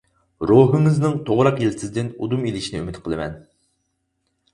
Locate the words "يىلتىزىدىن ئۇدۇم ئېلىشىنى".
1.63-2.81